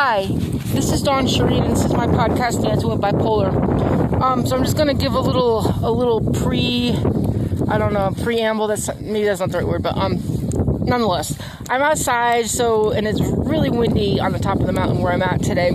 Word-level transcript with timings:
Hi, 0.00 0.26
this 0.28 0.92
is 0.92 1.02
Dawn 1.02 1.26
Sherine, 1.26 1.64
and 1.64 1.72
this 1.72 1.84
is 1.84 1.92
my 1.92 2.06
podcast, 2.06 2.62
Dancing 2.62 2.88
with 2.88 3.00
Bipolar. 3.00 4.22
Um, 4.22 4.46
so 4.46 4.54
I'm 4.54 4.62
just 4.62 4.76
gonna 4.76 4.94
give 4.94 5.14
a 5.14 5.20
little, 5.20 5.74
a 5.82 5.90
little 5.90 6.20
pre, 6.20 6.90
I 7.68 7.78
don't 7.78 7.92
know, 7.92 8.14
preamble. 8.22 8.68
That's 8.68 8.86
maybe 9.00 9.24
that's 9.24 9.40
not 9.40 9.50
the 9.50 9.58
right 9.58 9.66
word, 9.66 9.82
but 9.82 9.98
um, 9.98 10.20
nonetheless, 10.84 11.36
I'm 11.68 11.82
outside, 11.82 12.46
so 12.46 12.92
and 12.92 13.08
it's 13.08 13.20
really 13.20 13.70
windy 13.70 14.20
on 14.20 14.30
the 14.30 14.38
top 14.38 14.60
of 14.60 14.66
the 14.66 14.72
mountain 14.72 15.02
where 15.02 15.12
I'm 15.12 15.20
at 15.20 15.42
today. 15.42 15.72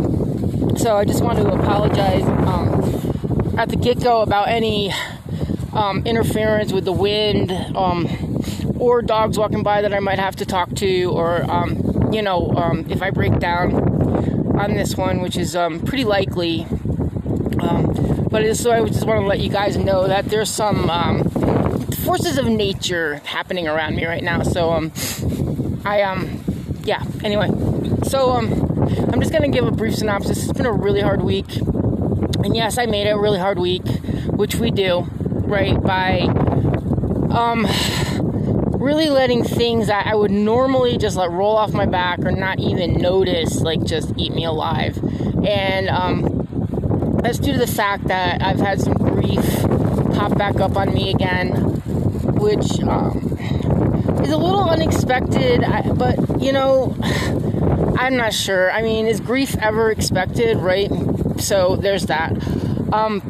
So 0.78 0.96
I 0.96 1.04
just 1.04 1.22
want 1.22 1.40
to 1.40 1.52
apologize 1.52 2.24
um, 2.24 3.60
at 3.60 3.68
the 3.68 3.76
get-go 3.76 4.22
about 4.22 4.48
any 4.48 4.94
um, 5.74 6.02
interference 6.06 6.72
with 6.72 6.86
the 6.86 6.94
wind 6.94 7.52
um, 7.76 8.08
or 8.80 9.02
dogs 9.02 9.38
walking 9.38 9.64
by 9.64 9.82
that 9.82 9.94
I 9.94 10.00
might 10.00 10.20
have 10.20 10.38
to 10.38 10.46
talk 10.46 10.74
to, 10.76 11.12
or 11.12 11.44
um, 11.52 12.14
you 12.14 12.22
know, 12.22 12.54
um, 12.56 12.86
if 12.90 13.02
I 13.02 13.10
break 13.10 13.38
down 13.40 13.93
on 14.58 14.74
this 14.74 14.96
one, 14.96 15.22
which 15.22 15.38
is 15.38 15.56
um, 15.56 15.80
pretty 15.80 16.04
likely. 16.04 16.66
Um, 17.60 18.28
but 18.30 18.56
so 18.56 18.72
I 18.72 18.84
just 18.86 19.06
want 19.06 19.22
to 19.22 19.28
let 19.28 19.40
you 19.40 19.50
guys 19.50 19.78
know 19.78 20.08
that 20.08 20.26
there's 20.26 20.50
some 20.50 20.90
um, 20.90 21.24
forces 22.04 22.38
of 22.38 22.46
nature 22.46 23.22
happening 23.26 23.68
around 23.68 23.96
me 23.96 24.06
right 24.06 24.24
now. 24.24 24.44
So 24.44 24.72
um, 24.72 24.92
I 25.86 26.02
um, 26.02 26.44
yeah. 26.84 27.04
Anyway, 27.24 27.50
so 28.04 28.32
um, 28.32 28.52
I'm 29.12 29.20
just 29.20 29.32
gonna 29.32 29.50
give 29.50 29.66
a 29.66 29.72
brief 29.72 29.96
synopsis. 29.96 30.44
It's 30.44 30.54
been 30.54 30.66
a 30.66 30.72
really 30.72 31.02
hard 31.02 31.22
week, 31.22 31.58
and 31.58 32.56
yes, 32.56 32.78
I 32.78 32.86
made 32.86 33.08
it 33.08 33.12
a 33.12 33.20
really 33.20 33.40
hard 33.40 33.60
week, 33.60 33.88
which 34.28 34.56
we 34.56 34.72
do, 34.72 35.08
right? 35.22 35.82
By 35.82 36.22
um 37.32 37.66
really 38.84 39.10
letting 39.10 39.46
things 39.46 39.88
that 39.88 40.06
I 40.06 40.14
would 40.14 40.30
normally 40.30 40.98
just 40.98 41.16
let 41.16 41.32
roll 41.32 41.56
off 41.56 41.72
my 41.72 41.86
back 41.86 42.20
or 42.20 42.34
not 42.34 42.60
even 42.60 42.96
notice, 42.96 43.62
like 43.62 43.82
just 43.86 44.12
eat 44.18 44.34
me 44.34 44.44
alive. 44.44 44.98
And 45.48 45.88
um, 45.88 47.20
that's 47.24 47.40
due 47.40 47.54
to 47.54 47.58
the 47.60 47.66
fact 47.66 48.08
that 48.08 48.42
I've 48.42 48.60
had 48.60 48.82
some 48.82 48.94
grief 48.96 49.62
pop 50.14 50.38
back 50.38 50.60
up 50.60 50.76
on 50.76 50.94
me 50.94 51.12
again, 51.12 51.52
which 52.36 52.82
um, 52.82 53.38
is 54.22 54.32
a 54.32 54.38
little 54.38 54.70
unexpected, 54.70 55.62
but 55.96 56.42
you 56.42 56.52
know, 56.52 56.94
I'm 57.98 58.18
not 58.18 58.34
sure. 58.34 58.70
I 58.70 58.82
mean, 58.82 59.08
is 59.08 59.22
grief 59.22 59.56
ever 59.62 59.92
expected, 59.92 60.58
right? 60.58 60.92
So 61.40 61.78
there's 61.78 62.08
that. 62.08 62.32
Um, 62.92 63.22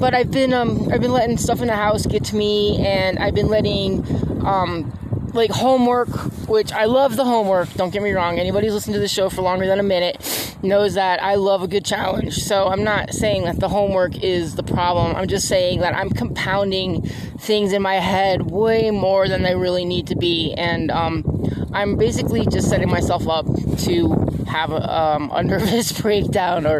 but 0.00 0.12
I've 0.12 0.32
been 0.32 0.52
um, 0.52 0.88
I've 0.92 1.00
been 1.00 1.12
letting 1.12 1.36
stuff 1.36 1.60
in 1.60 1.68
the 1.68 1.76
house 1.76 2.04
get 2.06 2.24
to 2.24 2.36
me, 2.36 2.84
and 2.84 3.18
I've 3.18 3.34
been 3.34 3.48
letting 3.48 4.02
um, 4.44 4.92
like 5.34 5.50
homework, 5.50 6.08
which 6.48 6.72
I 6.72 6.84
love 6.86 7.16
the 7.16 7.24
homework. 7.24 7.72
Don't 7.74 7.90
get 7.90 8.02
me 8.02 8.12
wrong. 8.12 8.38
Anybody 8.38 8.66
who's 8.66 8.74
listened 8.74 8.94
to 8.94 9.00
the 9.00 9.08
show 9.08 9.28
for 9.28 9.42
longer 9.42 9.66
than 9.66 9.78
a 9.78 9.84
minute 9.84 10.56
knows 10.62 10.94
that 10.94 11.22
I 11.22 11.36
love 11.36 11.62
a 11.62 11.68
good 11.68 11.84
challenge. 11.84 12.36
So 12.38 12.68
I'm 12.68 12.84
not 12.84 13.12
saying 13.12 13.44
that 13.44 13.60
the 13.60 13.68
homework 13.68 14.22
is 14.22 14.56
the 14.56 14.62
problem. 14.62 15.16
I'm 15.16 15.28
just 15.28 15.48
saying 15.48 15.80
that 15.80 15.94
I'm 15.94 16.10
compounding 16.10 17.02
things 17.38 17.72
in 17.72 17.82
my 17.82 17.96
head 17.96 18.50
way 18.50 18.90
more 18.90 19.28
than 19.28 19.42
they 19.42 19.54
really 19.54 19.84
need 19.84 20.08
to 20.08 20.16
be, 20.16 20.54
and 20.54 20.90
um, 20.90 21.24
I'm 21.72 21.96
basically 21.96 22.46
just 22.46 22.68
setting 22.68 22.90
myself 22.90 23.28
up 23.28 23.46
to 23.80 24.30
have 24.46 24.72
a, 24.72 24.92
um, 24.92 25.30
a 25.32 25.42
nervous 25.44 25.92
breakdown 25.92 26.66
or 26.66 26.78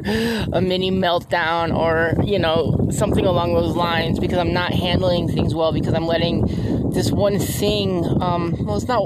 a 0.52 0.60
mini 0.60 0.90
meltdown 0.90 1.74
or 1.76 2.22
you 2.24 2.38
know 2.38 2.88
something 2.90 3.24
along 3.24 3.54
those 3.54 3.76
lines 3.76 4.18
because 4.18 4.38
I'm 4.38 4.52
not 4.52 4.72
handling 4.72 5.28
things 5.28 5.54
well 5.54 5.72
because 5.72 5.94
I'm 5.94 6.06
letting 6.06 6.48
this 6.92 7.10
one 7.10 7.38
thing 7.38 8.04
um, 8.22 8.56
well 8.64 8.76
it's 8.76 8.88
not 8.88 9.02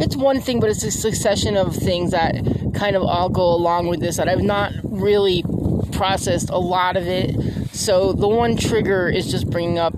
it's 0.00 0.16
one 0.16 0.40
thing 0.40 0.60
but 0.60 0.70
it's 0.70 0.82
a 0.84 0.90
succession 0.90 1.56
of 1.56 1.74
things 1.74 2.10
that 2.10 2.34
kind 2.74 2.96
of 2.96 3.02
all 3.02 3.28
go 3.28 3.42
along 3.42 3.86
with 3.86 4.00
this 4.00 4.16
that 4.16 4.28
i've 4.28 4.42
not 4.42 4.72
really 4.84 5.42
processed 5.96 6.50
a 6.50 6.58
lot 6.58 6.96
of 6.96 7.06
it. 7.06 7.34
So 7.72 8.12
the 8.12 8.28
one 8.28 8.56
trigger 8.56 9.08
is 9.08 9.30
just 9.30 9.50
bringing 9.50 9.78
up 9.78 9.94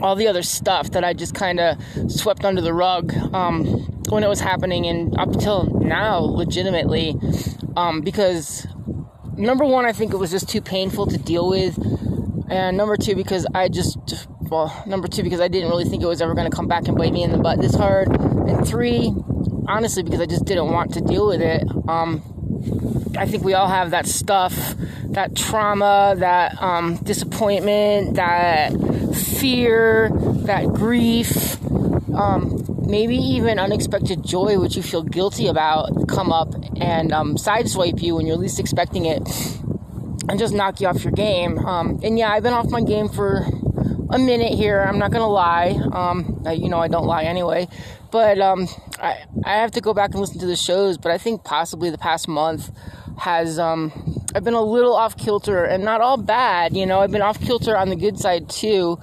all 0.00 0.14
the 0.14 0.28
other 0.28 0.42
stuff 0.42 0.92
that 0.92 1.02
i 1.02 1.12
just 1.12 1.34
kind 1.34 1.58
of 1.58 1.76
swept 2.06 2.44
under 2.44 2.60
the 2.60 2.72
rug 2.72 3.12
um, 3.34 3.64
when 4.10 4.22
it 4.22 4.28
was 4.28 4.38
happening 4.38 4.86
and 4.86 5.18
up 5.18 5.26
until 5.32 5.64
now 5.80 6.20
legitimately 6.20 7.16
um, 7.76 8.00
because 8.00 8.64
number 9.36 9.64
one 9.64 9.84
i 9.84 9.92
think 9.92 10.12
it 10.12 10.16
was 10.16 10.30
just 10.30 10.48
too 10.48 10.60
painful 10.60 11.04
to 11.06 11.18
deal 11.18 11.48
with 11.48 11.76
and 12.48 12.76
number 12.76 12.96
two 12.96 13.16
because 13.16 13.44
i 13.56 13.66
just 13.66 14.28
well, 14.50 14.82
number 14.86 15.08
two, 15.08 15.22
because 15.22 15.40
I 15.40 15.48
didn't 15.48 15.68
really 15.70 15.84
think 15.84 16.02
it 16.02 16.06
was 16.06 16.20
ever 16.20 16.34
going 16.34 16.50
to 16.50 16.54
come 16.54 16.66
back 16.66 16.88
and 16.88 16.96
bite 16.96 17.12
me 17.12 17.22
in 17.22 17.32
the 17.32 17.38
butt 17.38 17.60
this 17.60 17.74
hard. 17.74 18.08
And 18.08 18.66
three, 18.66 19.12
honestly, 19.66 20.02
because 20.02 20.20
I 20.20 20.26
just 20.26 20.44
didn't 20.44 20.70
want 20.70 20.94
to 20.94 21.00
deal 21.00 21.26
with 21.26 21.40
it. 21.40 21.62
Um, 21.88 22.22
I 23.16 23.26
think 23.26 23.44
we 23.44 23.54
all 23.54 23.68
have 23.68 23.90
that 23.90 24.06
stuff, 24.06 24.74
that 25.10 25.34
trauma, 25.34 26.14
that 26.18 26.60
um, 26.62 26.96
disappointment, 26.96 28.14
that 28.14 28.72
fear, 29.14 30.10
that 30.44 30.66
grief, 30.72 31.62
um, 32.14 32.64
maybe 32.86 33.16
even 33.16 33.58
unexpected 33.58 34.24
joy, 34.24 34.58
which 34.58 34.76
you 34.76 34.82
feel 34.82 35.02
guilty 35.02 35.46
about, 35.46 36.08
come 36.08 36.32
up 36.32 36.54
and 36.80 37.12
um, 37.12 37.36
sideswipe 37.36 38.02
you 38.02 38.16
when 38.16 38.26
you're 38.26 38.36
least 38.36 38.58
expecting 38.58 39.04
it 39.04 39.22
and 40.28 40.38
just 40.38 40.54
knock 40.54 40.80
you 40.80 40.86
off 40.86 41.02
your 41.02 41.12
game. 41.12 41.58
Um, 41.58 42.00
and 42.02 42.18
yeah, 42.18 42.30
I've 42.30 42.42
been 42.42 42.52
off 42.52 42.70
my 42.70 42.82
game 42.82 43.08
for 43.08 43.46
a 44.10 44.18
minute 44.18 44.54
here. 44.54 44.80
I'm 44.80 44.98
not 44.98 45.10
gonna 45.10 45.28
lie. 45.28 45.78
Um, 45.92 46.42
you 46.52 46.68
know 46.68 46.78
I 46.78 46.88
don't 46.88 47.06
lie 47.06 47.24
anyway, 47.24 47.68
but 48.10 48.40
um, 48.40 48.68
I 49.00 49.24
I 49.44 49.56
have 49.56 49.72
to 49.72 49.80
go 49.80 49.92
back 49.94 50.10
and 50.12 50.20
listen 50.20 50.40
to 50.40 50.46
the 50.46 50.56
shows. 50.56 50.98
But 50.98 51.12
I 51.12 51.18
think 51.18 51.44
possibly 51.44 51.90
the 51.90 51.98
past 51.98 52.28
month 52.28 52.70
has 53.18 53.58
um, 53.58 53.92
I've 54.34 54.44
been 54.44 54.54
a 54.54 54.62
little 54.62 54.94
off 54.94 55.16
kilter, 55.16 55.64
and 55.64 55.84
not 55.84 56.00
all 56.00 56.16
bad. 56.16 56.76
You 56.76 56.86
know 56.86 57.00
I've 57.00 57.10
been 57.10 57.22
off 57.22 57.40
kilter 57.40 57.76
on 57.76 57.88
the 57.88 57.96
good 57.96 58.18
side 58.18 58.48
too. 58.48 58.98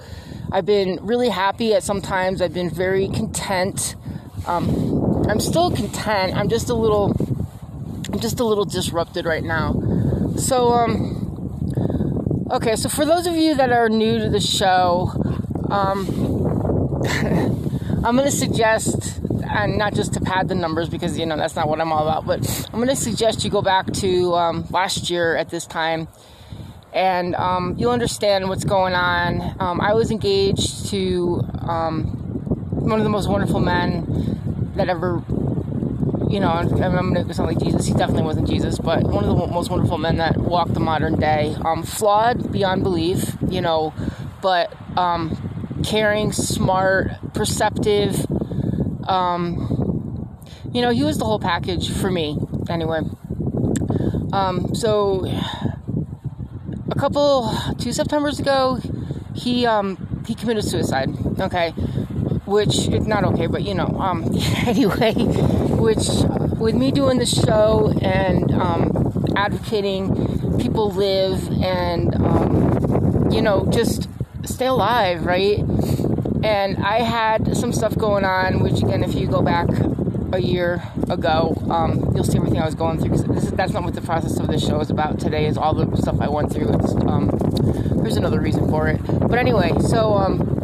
I've 0.50 0.66
been 0.66 0.98
really 1.02 1.28
happy 1.28 1.74
at 1.74 1.82
sometimes. 1.82 2.40
I've 2.40 2.54
been 2.54 2.70
very 2.70 3.08
content. 3.08 3.96
Um, 4.46 5.26
I'm 5.28 5.40
still 5.40 5.70
content. 5.70 6.36
I'm 6.36 6.48
just 6.48 6.70
a 6.70 6.74
little 6.74 7.14
I'm 8.12 8.20
just 8.20 8.40
a 8.40 8.44
little 8.44 8.64
disrupted 8.64 9.24
right 9.24 9.44
now. 9.44 9.74
So 10.36 10.72
um 10.72 11.25
Okay, 12.48 12.76
so 12.76 12.88
for 12.88 13.04
those 13.04 13.26
of 13.26 13.34
you 13.34 13.56
that 13.56 13.72
are 13.72 13.88
new 13.88 14.20
to 14.20 14.28
the 14.28 14.38
show, 14.38 15.10
um, 15.68 16.06
I'm 18.04 18.14
going 18.14 18.24
to 18.24 18.30
suggest, 18.30 19.20
and 19.50 19.76
not 19.76 19.94
just 19.94 20.14
to 20.14 20.20
pad 20.20 20.46
the 20.46 20.54
numbers 20.54 20.88
because, 20.88 21.18
you 21.18 21.26
know, 21.26 21.36
that's 21.36 21.56
not 21.56 21.68
what 21.68 21.80
I'm 21.80 21.92
all 21.92 22.06
about, 22.06 22.24
but 22.24 22.68
I'm 22.72 22.78
going 22.78 22.86
to 22.86 22.94
suggest 22.94 23.42
you 23.42 23.50
go 23.50 23.62
back 23.62 23.92
to 23.94 24.34
um, 24.34 24.64
last 24.70 25.10
year 25.10 25.34
at 25.34 25.48
this 25.48 25.66
time 25.66 26.06
and 26.92 27.34
um, 27.34 27.74
you'll 27.78 27.90
understand 27.90 28.48
what's 28.48 28.64
going 28.64 28.94
on. 28.94 29.56
Um, 29.58 29.80
I 29.80 29.94
was 29.94 30.12
engaged 30.12 30.86
to 30.90 31.42
um, 31.62 32.04
one 32.70 33.00
of 33.00 33.04
the 33.04 33.10
most 33.10 33.28
wonderful 33.28 33.58
men 33.58 34.72
that 34.76 34.88
ever 34.88 35.20
you 36.28 36.40
know, 36.40 36.48
I'm 36.48 36.68
going 36.68 37.14
to 37.14 37.34
sound 37.34 37.48
like 37.48 37.58
Jesus. 37.62 37.86
He 37.86 37.92
definitely 37.92 38.24
wasn't 38.24 38.48
Jesus, 38.48 38.78
but 38.78 39.02
one 39.04 39.24
of 39.24 39.30
the 39.30 39.46
most 39.46 39.70
wonderful 39.70 39.98
men 39.98 40.16
that 40.16 40.36
walked 40.36 40.74
the 40.74 40.80
modern 40.80 41.18
day. 41.18 41.54
Um, 41.64 41.82
flawed 41.82 42.50
beyond 42.52 42.82
belief, 42.82 43.36
you 43.48 43.60
know, 43.60 43.94
but 44.42 44.72
um, 44.98 45.80
caring, 45.84 46.32
smart, 46.32 47.12
perceptive. 47.32 48.26
Um, 49.08 50.36
you 50.72 50.82
know, 50.82 50.90
he 50.90 51.04
was 51.04 51.18
the 51.18 51.24
whole 51.24 51.38
package 51.38 51.90
for 51.90 52.10
me, 52.10 52.38
anyway. 52.68 53.00
Um, 54.32 54.74
so, 54.74 55.24
a 56.90 56.94
couple, 56.96 57.56
two 57.78 57.92
September's 57.92 58.40
ago, 58.40 58.80
he 59.34 59.64
um, 59.64 60.24
he 60.26 60.34
committed 60.34 60.64
suicide. 60.64 61.10
Okay, 61.38 61.72
which 62.46 62.88
is 62.88 63.06
not 63.06 63.24
okay, 63.24 63.46
but 63.46 63.62
you 63.62 63.74
know, 63.74 63.86
um, 63.98 64.24
anyway, 64.66 65.12
which 65.14 66.08
with 66.58 66.74
me 66.74 66.90
doing 66.90 67.18
the 67.18 67.26
show 67.26 67.92
and 68.00 68.52
um, 68.52 69.24
advocating 69.36 70.58
people 70.58 70.90
live 70.90 71.48
and 71.62 72.14
um, 72.14 73.30
you 73.30 73.42
know 73.42 73.66
just 73.70 74.08
stay 74.44 74.66
alive, 74.66 75.24
right? 75.26 75.58
And 76.42 76.76
I 76.78 77.00
had 77.00 77.56
some 77.56 77.72
stuff 77.72 77.96
going 77.96 78.24
on, 78.24 78.60
which 78.60 78.82
again, 78.82 79.02
if 79.02 79.14
you 79.14 79.26
go 79.26 79.42
back 79.42 79.68
a 80.32 80.40
year 80.40 80.82
ago, 81.08 81.56
um, 81.70 82.12
you'll 82.14 82.24
see 82.24 82.36
everything 82.36 82.60
I 82.60 82.66
was 82.66 82.74
going 82.74 82.98
through. 82.98 83.10
Because 83.10 83.50
that's 83.52 83.72
not 83.72 83.82
what 83.82 83.94
the 83.94 84.00
process 84.00 84.38
of 84.38 84.46
this 84.46 84.64
show 84.64 84.80
is 84.80 84.90
about. 84.90 85.18
Today 85.18 85.46
is 85.46 85.56
all 85.56 85.74
the 85.74 85.96
stuff 85.96 86.20
I 86.20 86.28
went 86.28 86.52
through. 86.52 86.68
It's, 86.74 86.94
um, 87.06 87.30
there's 88.02 88.16
another 88.16 88.40
reason 88.40 88.68
for 88.68 88.86
it. 88.86 89.00
But 89.06 89.38
anyway, 89.38 89.72
so 89.80 90.14
um, 90.14 90.55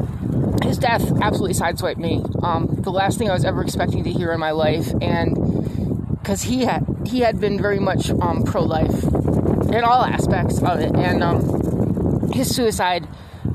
his 0.62 0.78
death 0.78 1.02
absolutely 1.20 1.54
sideswiped 1.54 1.98
me. 1.98 2.22
Um, 2.42 2.68
the 2.80 2.90
last 2.90 3.18
thing 3.18 3.30
I 3.30 3.32
was 3.32 3.44
ever 3.44 3.62
expecting 3.62 4.04
to 4.04 4.10
hear 4.10 4.32
in 4.32 4.40
my 4.40 4.50
life, 4.50 4.92
and 5.00 6.18
because 6.18 6.42
he 6.42 6.64
had 6.64 6.84
he 7.06 7.20
had 7.20 7.40
been 7.40 7.60
very 7.60 7.80
much 7.80 8.10
um, 8.10 8.42
pro 8.44 8.62
life 8.62 9.02
in 9.04 9.84
all 9.84 10.04
aspects 10.04 10.62
of 10.62 10.80
it, 10.80 10.94
and 10.94 11.22
um, 11.22 12.30
his 12.32 12.54
suicide 12.54 13.08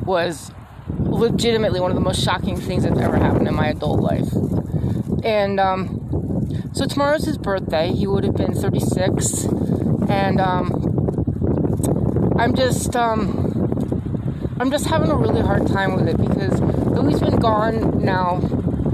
was 0.06 0.52
legitimately 0.90 1.80
one 1.80 1.92
of 1.92 1.96
the 1.96 2.02
most 2.02 2.24
shocking 2.24 2.58
things 2.58 2.84
that's 2.84 3.00
ever 3.00 3.18
happened 3.18 3.48
in 3.48 3.56
my 3.56 3.68
adult 3.68 4.00
life. 4.00 4.28
And 5.24 5.60
um, 5.60 6.70
so 6.74 6.86
tomorrow's 6.86 7.26
his 7.26 7.38
birthday. 7.38 7.92
He 7.92 8.08
would 8.08 8.24
have 8.24 8.36
been 8.36 8.54
36, 8.54 9.46
and 10.10 10.40
um, 10.40 10.88
I'm 12.38 12.56
just 12.56 12.96
um, 12.96 13.48
I'm 14.60 14.72
just 14.72 14.86
having 14.88 15.12
a 15.12 15.16
really 15.16 15.42
hard 15.42 15.68
time 15.68 15.96
with 15.96 16.08
it 16.08 16.18
because 16.18 16.60
he's 17.06 17.20
been 17.20 17.38
gone 17.38 18.04
now, 18.04 18.40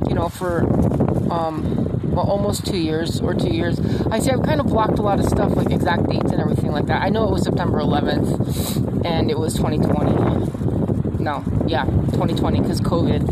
you 0.07 0.15
know, 0.15 0.29
for 0.29 0.61
um, 1.31 2.11
well, 2.13 2.25
almost 2.25 2.65
two 2.65 2.77
years 2.77 3.21
or 3.21 3.33
two 3.33 3.49
years. 3.49 3.79
I 4.11 4.19
see 4.19 4.31
I've 4.31 4.43
kind 4.43 4.59
of 4.59 4.67
blocked 4.67 4.99
a 4.99 5.01
lot 5.01 5.19
of 5.19 5.25
stuff, 5.25 5.55
like 5.55 5.71
exact 5.71 6.07
dates 6.07 6.31
and 6.31 6.39
everything 6.39 6.71
like 6.71 6.85
that. 6.87 7.01
I 7.01 7.09
know 7.09 7.25
it 7.25 7.31
was 7.31 7.43
September 7.43 7.79
11th, 7.79 9.05
and 9.05 9.31
it 9.31 9.37
was 9.37 9.55
2020. 9.55 11.21
No, 11.23 11.43
yeah, 11.67 11.85
2020 11.85 12.61
because 12.61 12.81
COVID. 12.81 13.23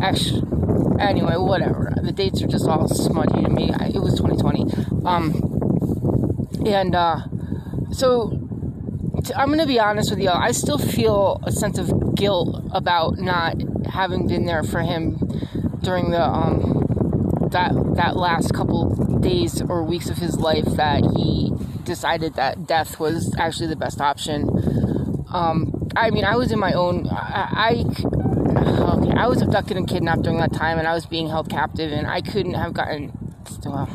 Actually, 0.02 0.42
anyway, 1.00 1.34
whatever. 1.36 1.92
The 2.02 2.12
dates 2.12 2.42
are 2.42 2.48
just 2.48 2.66
all 2.66 2.88
smudgy 2.88 3.42
to 3.42 3.50
me. 3.50 3.70
It 3.70 4.00
was 4.00 4.14
2020. 4.14 5.04
Um, 5.04 5.34
and 6.66 6.94
uh, 6.94 7.20
so 7.92 8.39
I'm 9.36 9.48
going 9.48 9.58
to 9.58 9.66
be 9.66 9.78
honest 9.78 10.10
with 10.10 10.20
you. 10.20 10.30
I 10.30 10.52
still 10.52 10.78
feel 10.78 11.40
a 11.44 11.52
sense 11.52 11.78
of 11.78 12.14
guilt 12.14 12.64
about 12.72 13.18
not 13.18 13.56
having 13.86 14.26
been 14.26 14.46
there 14.46 14.62
for 14.62 14.80
him 14.80 15.18
during 15.82 16.10
the 16.10 16.22
um, 16.22 17.48
that 17.50 17.72
that 17.96 18.16
last 18.16 18.54
couple 18.54 18.94
days 19.20 19.60
or 19.62 19.82
weeks 19.82 20.08
of 20.08 20.18
his 20.18 20.38
life 20.38 20.64
that 20.76 21.02
he 21.16 21.52
decided 21.84 22.34
that 22.34 22.66
death 22.66 23.00
was 23.00 23.34
actually 23.38 23.66
the 23.66 23.76
best 23.76 24.00
option. 24.00 24.48
Um, 25.32 25.88
I 25.96 26.10
mean, 26.10 26.24
I 26.24 26.36
was 26.36 26.52
in 26.52 26.58
my 26.58 26.72
own. 26.72 27.08
I, 27.08 27.48
I 27.52 27.84
okay, 28.92 29.12
I 29.16 29.26
was 29.26 29.42
abducted 29.42 29.76
and 29.76 29.88
kidnapped 29.88 30.22
during 30.22 30.38
that 30.38 30.52
time, 30.52 30.78
and 30.78 30.86
I 30.86 30.94
was 30.94 31.06
being 31.06 31.28
held 31.28 31.50
captive, 31.50 31.92
and 31.92 32.06
I 32.06 32.20
couldn't 32.20 32.54
have 32.54 32.72
gotten. 32.72 33.12
Well, 33.64 33.88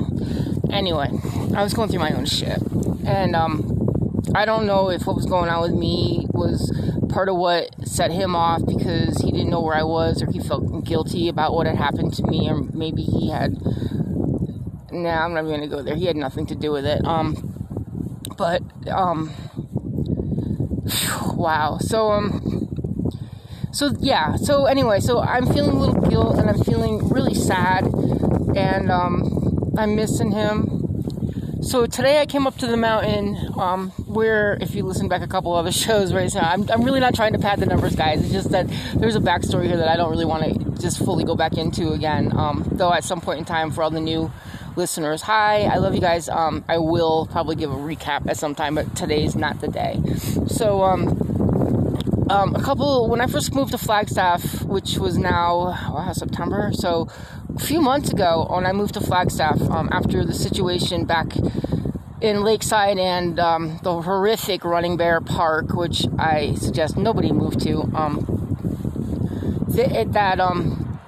anyway, 0.70 1.10
I 1.56 1.64
was 1.64 1.74
going 1.74 1.90
through 1.90 2.00
my 2.00 2.12
own 2.12 2.26
shit, 2.26 2.60
and 3.06 3.36
um, 3.36 3.75
I 4.34 4.46
don't 4.46 4.66
know 4.66 4.90
if 4.90 5.06
what 5.06 5.16
was 5.16 5.26
going 5.26 5.50
on 5.50 5.62
with 5.62 5.74
me 5.74 6.28
was 6.32 6.72
part 7.10 7.30
of 7.30 7.36
what 7.36 7.70
set 7.88 8.12
him 8.12 8.36
off 8.36 8.66
because 8.66 9.18
he 9.20 9.32
didn't 9.32 9.50
know 9.50 9.62
where 9.62 9.76
I 9.76 9.84
was, 9.84 10.22
or 10.22 10.32
he 10.32 10.40
felt 10.40 10.86
guilty 10.86 11.30
about 11.30 11.54
what 11.54 11.68
had 11.68 11.76
happened 11.76 12.14
to 12.16 12.24
me, 12.24 12.50
or 12.50 12.62
maybe 12.74 13.04
he 13.04 13.30
had. 13.30 13.56
Nah, 14.92 15.26
I'm 15.26 15.34
not 15.34 15.46
even 15.46 15.60
gonna 15.60 15.68
go 15.68 15.84
there. 15.84 15.96
He 15.96 16.06
had 16.06 16.16
nothing 16.16 16.46
to 16.48 16.56
do 16.56 16.72
with 16.72 16.86
it. 16.86 17.06
Um, 17.06 18.24
but 18.38 18.62
um, 18.90 19.34
wow. 21.36 21.78
So 21.80 22.12
um 22.12 22.66
so 23.76 23.92
yeah 24.00 24.38
so 24.38 24.68
anyway 24.68 25.02
so 25.02 25.20
i'm 25.20 25.46
feeling 25.48 25.76
a 25.76 25.80
little 25.80 26.10
guilt 26.10 26.40
and 26.40 26.50
i'm 26.50 26.64
feeling 26.64 27.10
really 27.10 27.34
sad 27.34 27.84
and 28.56 28.90
um, 28.90 29.70
i'm 29.78 29.98
missing 29.98 30.32
him 30.32 30.75
so 31.66 31.88
today 31.88 32.20
i 32.20 32.26
came 32.28 32.46
up 32.46 32.56
to 32.58 32.68
the 32.68 32.78
mountain 32.78 33.36
um, 33.58 33.90
where 34.06 34.58
if 34.62 34.76
you 34.76 34.84
listen 34.84 35.08
back 35.08 35.22
a 35.22 35.28
couple 35.28 35.54
other 35.54 35.72
shows 35.86 36.14
right 36.14 36.32
now 36.34 36.48
I'm, 36.48 36.70
I'm 36.70 36.84
really 36.84 37.00
not 37.00 37.16
trying 37.16 37.34
to 37.34 37.40
pad 37.40 37.60
the 37.60 37.66
numbers 37.66 37.96
guys. 37.96 38.22
It's 38.22 38.32
just 38.32 38.52
that 38.52 38.68
there's 38.96 39.16
a 39.16 39.20
backstory 39.20 39.66
here 39.66 39.78
that 39.78 39.88
i 39.88 39.96
don't 39.96 40.12
really 40.12 40.26
want 40.26 40.44
to 40.44 40.82
just 40.82 41.00
fully 41.00 41.24
go 41.24 41.36
back 41.36 41.58
into 41.58 41.92
again. 41.94 42.32
Um, 42.38 42.68
though 42.72 42.94
at 42.94 43.04
some 43.04 43.20
point 43.20 43.40
in 43.40 43.46
time 43.46 43.72
for 43.72 43.82
all 43.82 43.90
the 43.90 44.00
new 44.00 44.32
listeners 44.76 45.22
hi 45.24 45.64
i 45.64 45.78
love 45.78 45.96
you 45.96 46.02
guys. 46.02 46.30
Um, 46.30 46.64
i 46.70 46.78
will 46.78 47.26
probably 47.28 47.56
give 47.56 47.72
a 47.72 47.76
recap 47.76 48.30
at 48.30 48.38
some 48.38 48.54
time 48.54 48.76
but 48.76 48.96
today's 48.96 49.36
not 49.36 49.60
the 49.62 49.68
day. 49.68 50.00
So 50.48 50.84
um, 50.84 51.26
um, 52.30 52.56
a 52.56 52.62
couple 52.62 53.08
when 53.08 53.22
I 53.22 53.28
first 53.28 53.54
moved 53.54 53.72
to 53.72 53.78
Flagstaff, 53.78 54.64
which 54.64 54.98
was 54.98 55.18
now 55.18 55.78
wow, 55.92 56.12
September, 56.14 56.72
so 56.74 57.08
a 57.56 57.60
few 57.60 57.82
months 57.82 58.12
ago 58.12 58.48
when 58.50 58.66
I 58.66 58.74
moved 58.74 58.96
to 58.96 59.02
Flagstaff 59.02 59.62
um, 59.62 59.90
after 59.92 60.26
the 60.26 60.34
situation 60.34 61.06
back 61.06 61.28
in 62.22 62.44
Lakeside 62.44 62.98
and 62.98 63.40
um, 63.40 63.80
the 63.84 64.02
horrific 64.02 64.64
Running 64.66 64.98
Bear 64.98 65.22
Park, 65.22 65.74
which 65.74 66.06
I 66.20 66.56
suggest 66.56 66.98
nobody 66.98 67.32
move 67.32 67.58
to. 67.60 67.82
Um, 67.94 69.68
th- 69.74 70.08
that 70.10 70.40
um, 70.40 71.00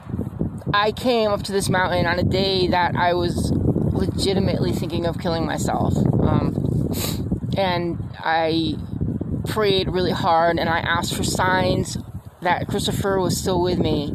I 0.73 0.91
came 0.91 1.31
up 1.31 1.43
to 1.43 1.51
this 1.51 1.69
mountain 1.69 2.05
on 2.05 2.19
a 2.19 2.23
day 2.23 2.67
that 2.67 2.95
I 2.95 3.13
was 3.13 3.51
legitimately 3.51 4.73
thinking 4.73 5.05
of 5.05 5.19
killing 5.19 5.45
myself, 5.45 5.95
um, 5.97 6.91
and 7.57 7.97
I 8.19 8.75
prayed 9.47 9.89
really 9.89 10.11
hard 10.11 10.59
and 10.59 10.69
I 10.69 10.79
asked 10.79 11.15
for 11.15 11.23
signs 11.23 11.97
that 12.41 12.67
Christopher 12.67 13.19
was 13.19 13.37
still 13.37 13.61
with 13.61 13.79
me. 13.79 14.13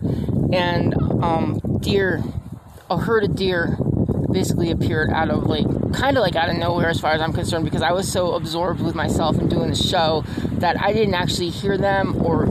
And 0.53 0.95
um, 1.23 1.59
deer, 1.83 2.23
a 2.91 2.97
herd 2.97 3.25
of 3.25 3.37
deer 3.37 3.77
basically 4.33 4.71
appeared 4.71 5.11
out 5.11 5.29
of 5.29 5.45
like 5.45 5.67
kind 5.93 6.17
of 6.17 6.23
like 6.23 6.37
out 6.37 6.49
of 6.49 6.57
nowhere 6.57 6.89
as 6.89 6.99
far 6.99 7.13
as 7.13 7.21
I'm 7.21 7.33
concerned 7.33 7.65
because 7.65 7.83
I 7.83 7.93
was 7.93 8.11
so 8.11 8.35
absorbed 8.35 8.81
with 8.81 8.95
myself 8.95 9.37
and 9.37 9.51
doing 9.51 9.69
the 9.69 9.77
show 9.77 10.25
that 10.53 10.81
I 10.81 10.93
didn't 10.93 11.15
actually 11.15 11.51
hear 11.51 11.77
them 11.77 12.25
or 12.25 12.47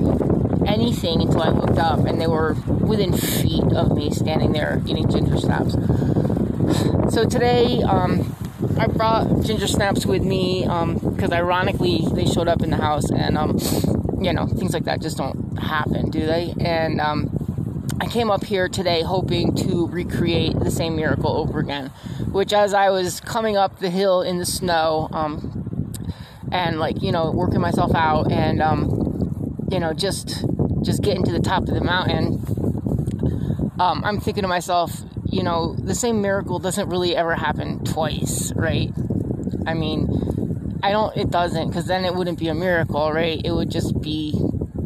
anything 0.67 1.21
until 1.21 1.41
I 1.41 1.49
looked 1.49 1.79
up 1.79 2.05
and 2.05 2.21
they 2.21 2.27
were 2.27 2.53
within 2.67 3.13
feet 3.13 3.63
of 3.73 3.95
me 3.95 4.11
standing 4.11 4.51
there 4.51 4.81
eating 4.85 5.09
ginger 5.09 5.37
snaps. 5.37 5.73
So 7.13 7.25
today, 7.25 7.81
um, 7.81 8.35
I 8.79 8.87
brought 8.87 9.43
ginger 9.43 9.67
snaps 9.67 10.05
with 10.05 10.23
me 10.23 10.61
because 10.61 11.31
um, 11.31 11.33
ironically 11.33 12.05
they 12.13 12.25
showed 12.25 12.47
up 12.47 12.61
in 12.61 12.69
the 12.69 12.77
house 12.77 13.09
and 13.09 13.37
um, 13.37 13.57
you 14.21 14.31
know 14.33 14.45
things 14.45 14.73
like 14.73 14.85
that 14.85 15.01
just 15.01 15.17
don't 15.17 15.57
happen, 15.57 16.09
do 16.09 16.25
they? 16.25 16.53
And 16.59 17.01
um, 17.01 17.40
came 18.11 18.29
up 18.29 18.43
here 18.43 18.67
today 18.67 19.01
hoping 19.01 19.55
to 19.55 19.87
recreate 19.87 20.59
the 20.59 20.69
same 20.69 20.97
miracle 20.97 21.31
over 21.31 21.59
again, 21.59 21.87
which 22.31 22.51
as 22.51 22.73
I 22.73 22.89
was 22.89 23.21
coming 23.21 23.55
up 23.55 23.79
the 23.79 23.89
hill 23.89 24.21
in 24.21 24.37
the 24.37 24.45
snow 24.45 25.07
um, 25.13 25.93
and 26.51 26.77
like 26.77 27.01
you 27.01 27.13
know 27.13 27.31
working 27.31 27.61
myself 27.61 27.95
out 27.95 28.29
and 28.29 28.61
um, 28.61 29.65
you 29.71 29.79
know 29.79 29.93
just 29.93 30.45
just 30.83 31.01
getting 31.01 31.23
to 31.23 31.31
the 31.31 31.39
top 31.39 31.63
of 31.63 31.73
the 31.73 31.81
mountain, 31.81 32.43
um, 33.79 34.03
I'm 34.03 34.19
thinking 34.19 34.41
to 34.41 34.47
myself, 34.47 34.91
you 35.29 35.43
know, 35.43 35.75
the 35.75 35.95
same 35.95 36.21
miracle 36.21 36.59
doesn't 36.59 36.89
really 36.89 37.15
ever 37.15 37.35
happen 37.35 37.83
twice, 37.85 38.51
right? 38.55 38.91
I 39.65 39.73
mean, 39.73 40.79
I 40.83 40.91
don't, 40.91 41.15
it 41.15 41.29
doesn't, 41.29 41.69
because 41.69 41.85
then 41.85 42.03
it 42.03 42.15
wouldn't 42.15 42.39
be 42.39 42.47
a 42.47 42.55
miracle, 42.55 43.11
right? 43.11 43.39
It 43.43 43.51
would 43.51 43.69
just 43.69 44.01
be 44.01 44.33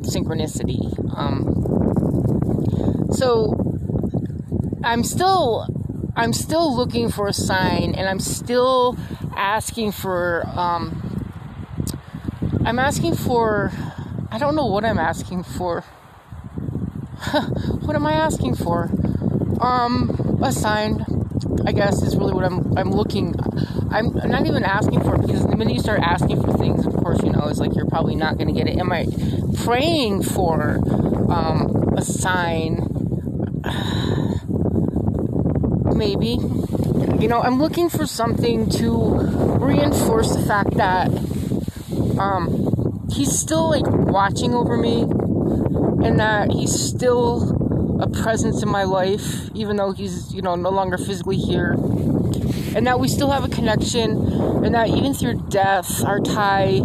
synchronicity. 0.01 0.84
Um, 1.17 1.65
so, 3.15 3.55
I'm 4.84 5.03
still, 5.03 5.67
I'm 6.15 6.34
still 6.34 6.75
looking 6.75 7.10
for 7.10 7.27
a 7.27 7.34
sign, 7.34 7.95
and 7.95 8.07
I'm 8.07 8.19
still 8.19 8.98
asking 9.36 9.91
for, 9.91 10.43
um, 10.48 11.01
I'm 12.65 12.79
asking 12.79 13.15
for, 13.15 13.72
I 14.31 14.38
don't 14.38 14.55
know 14.55 14.65
what 14.67 14.86
I'm 14.86 15.00
asking 15.00 15.43
for. 15.43 15.81
what 17.81 17.95
am 17.95 18.05
I 18.05 18.13
asking 18.13 18.55
for? 18.55 18.89
Um, 19.62 20.39
a 20.43 20.51
sign, 20.51 21.05
I 21.65 21.72
guess, 21.72 22.01
is 22.01 22.15
really 22.15 22.34
what 22.34 22.43
I'm 22.43 22.77
I'm 22.77 22.91
looking. 22.91 23.34
I'm 23.89 24.13
not 24.13 24.45
even 24.45 24.63
asking 24.63 25.01
for 25.01 25.15
it 25.15 25.22
because 25.22 25.45
the 25.48 25.55
minute 25.55 25.74
you 25.74 25.79
start 25.79 26.01
asking 26.01 26.41
for 26.43 26.53
things, 26.57 26.86
of 26.86 26.93
course, 26.95 27.24
you 27.24 27.31
know, 27.31 27.48
it's 27.48 27.60
like 27.60 27.74
you're 27.75 27.88
probably 27.88 28.15
not 28.15 28.38
going 28.38 28.48
to 28.48 28.53
get 28.53 28.67
it. 28.67 28.77
Am 28.77 28.91
I 28.91 29.07
praying 29.63 30.24
for 30.24 30.79
um, 31.29 31.93
a 31.98 32.01
sign? 32.01 32.94
Maybe. 35.95 36.37
You 37.21 37.29
know, 37.29 37.41
I'm 37.41 37.59
looking 37.61 37.89
for 37.89 38.05
something 38.05 38.69
to 38.71 39.17
reinforce 39.59 40.35
the 40.35 40.43
fact 40.45 40.75
that 40.75 41.07
um, 42.19 43.07
he's 43.09 43.31
still 43.31 43.69
like 43.69 43.85
watching 43.87 44.53
over 44.53 44.75
me 44.75 45.03
and 45.03 46.19
that 46.19 46.51
he's 46.51 46.73
still 46.73 48.01
a 48.01 48.09
presence 48.09 48.61
in 48.61 48.69
my 48.69 48.83
life, 48.83 49.49
even 49.53 49.77
though 49.77 49.93
he's, 49.93 50.33
you 50.33 50.41
know, 50.41 50.55
no 50.55 50.69
longer 50.69 50.97
physically 50.97 51.37
here. 51.37 51.71
And 52.75 52.85
that 52.87 52.99
we 52.99 53.07
still 53.07 53.31
have 53.31 53.45
a 53.45 53.49
connection, 53.49 54.11
and 54.65 54.75
that 54.75 54.89
even 54.89 55.13
through 55.13 55.47
death, 55.47 56.03
our 56.03 56.19
tie 56.19 56.81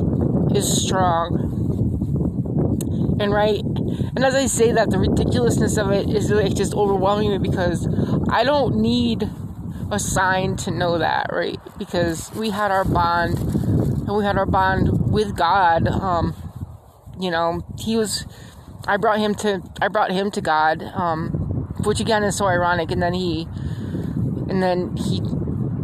is 0.54 0.84
strong. 0.84 1.48
And 3.20 3.32
right, 3.32 3.60
and 3.60 4.24
as 4.24 4.34
I 4.34 4.46
say 4.46 4.72
that, 4.72 4.90
the 4.90 4.98
ridiculousness 4.98 5.76
of 5.76 5.90
it 5.90 6.08
is 6.08 6.30
like 6.30 6.54
just 6.54 6.74
overwhelming 6.74 7.30
me 7.30 7.38
because 7.38 7.86
I 8.30 8.44
don't 8.44 8.76
need 8.76 9.28
a 9.90 9.98
sign 9.98 10.56
to 10.56 10.70
know 10.70 10.98
that, 10.98 11.30
right? 11.32 11.58
Because 11.78 12.32
we 12.34 12.50
had 12.50 12.70
our 12.70 12.84
bond, 12.84 13.38
and 13.38 14.16
we 14.16 14.24
had 14.24 14.38
our 14.38 14.46
bond 14.46 15.10
with 15.10 15.36
God. 15.36 15.88
Um, 15.88 16.34
you 17.18 17.30
know, 17.30 17.62
He 17.78 17.96
was 17.96 18.24
I 18.86 18.96
brought 18.96 19.18
him 19.18 19.34
to 19.36 19.62
I 19.80 19.88
brought 19.88 20.10
him 20.10 20.30
to 20.32 20.40
God, 20.40 20.82
um, 20.82 21.30
which 21.84 22.00
again 22.00 22.22
is 22.22 22.36
so 22.36 22.46
ironic. 22.46 22.90
And 22.90 23.02
then 23.02 23.14
he, 23.14 23.46
and 24.48 24.62
then 24.62 24.96
he, 24.96 25.22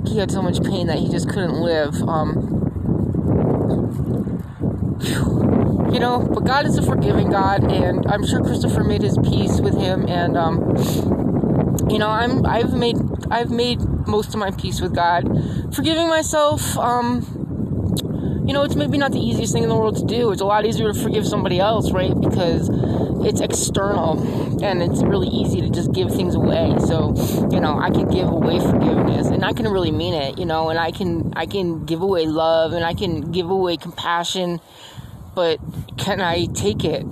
he 0.07 0.19
had 0.19 0.31
so 0.31 0.43
much 0.43 0.62
pain 0.62 0.87
that 0.87 0.99
he 0.99 1.09
just 1.09 1.29
couldn't 1.29 1.61
live. 1.61 2.03
Um, 2.03 2.53
you 5.93 6.00
know, 6.00 6.26
but 6.33 6.45
God 6.45 6.67
is 6.67 6.79
a 6.79 6.83
forgiving 6.83 7.31
God, 7.31 7.71
and 7.71 8.07
I'm 8.07 8.26
sure 8.26 8.41
Christopher 8.41 8.83
made 8.83 9.03
his 9.03 9.19
peace 9.19 9.61
with 9.61 9.75
him, 9.75 10.09
and 10.09 10.37
um, 10.37 10.76
you 11.88 11.99
know, 11.99 12.09
I'm 12.09 12.45
I've 12.47 12.73
made 12.73 12.97
I've 13.31 13.50
made 13.50 13.81
most 14.07 14.28
of 14.28 14.37
my 14.37 14.50
peace 14.50 14.81
with 14.81 14.95
God, 14.95 15.25
forgiving 15.75 16.09
myself. 16.09 16.76
Um, 16.78 18.45
you 18.47 18.52
know, 18.52 18.62
it's 18.62 18.76
maybe 18.76 18.97
not 18.97 19.11
the 19.12 19.19
easiest 19.19 19.52
thing 19.52 19.64
in 19.64 19.69
the 19.69 19.75
world 19.75 19.97
to 19.97 20.05
do. 20.05 20.31
It's 20.31 20.40
a 20.40 20.45
lot 20.45 20.64
easier 20.66 20.93
to 20.93 20.99
forgive 20.99 21.26
somebody 21.26 21.59
else, 21.59 21.90
right? 21.90 22.14
Because 22.19 22.71
it's 23.26 23.40
external 23.40 24.62
and 24.62 24.83
it's 24.83 25.02
really 25.02 25.26
easy 25.26 25.61
to 25.61 25.69
just 25.69 25.93
give 25.93 26.14
things 26.14 26.37
away. 26.37 26.75
So, 26.78 27.12
you 27.50 27.61
know, 27.61 27.76
I 27.78 27.90
can 27.90 28.09
give 28.09 28.28
away 28.28 28.61
forgiveness 28.61 29.26
and 29.26 29.45
I 29.45 29.52
can 29.52 29.66
really 29.66 29.90
mean 29.90 30.14
it, 30.14 30.38
you 30.38 30.45
know, 30.45 30.69
and 30.71 30.78
I 30.78 30.93
can 30.93 31.33
I 31.35 31.47
can 31.47 31.85
give 31.85 32.02
away 32.02 32.26
love 32.26 32.73
and 32.73 32.85
I 32.85 32.95
can 32.95 33.33
give 33.33 33.50
away 33.50 33.76
compassion, 33.76 34.61
but 35.35 35.59
can 35.97 36.21
I 36.21 36.47
take 36.47 36.85
it? 36.85 37.02